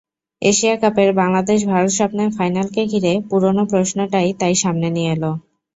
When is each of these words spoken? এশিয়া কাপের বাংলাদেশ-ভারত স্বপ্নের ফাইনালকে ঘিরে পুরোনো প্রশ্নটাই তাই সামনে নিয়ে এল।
এশিয়া 0.41 0.75
কাপের 0.77 1.09
বাংলাদেশ-ভারত 1.15 1.91
স্বপ্নের 1.91 2.29
ফাইনালকে 2.33 2.81
ঘিরে 2.85 3.13
পুরোনো 3.29 3.63
প্রশ্নটাই 3.71 4.29
তাই 4.41 4.55
সামনে 4.63 4.87
নিয়ে 4.95 5.11
এল। 5.11 5.23